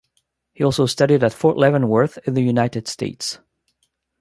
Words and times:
He 0.53 0.63
also 0.63 0.87
studied 0.87 1.23
at 1.23 1.31
Fort 1.31 1.57
Leavenworth 1.57 2.17
in 2.25 2.33
the 2.33 2.41
United 2.41 2.87
States. 2.87 3.37